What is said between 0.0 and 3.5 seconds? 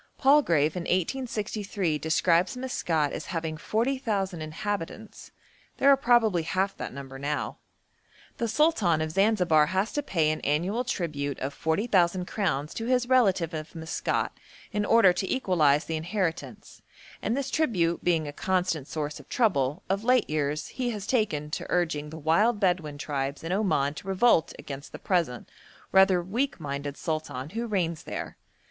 Palgrave in 1863 describes Maskat as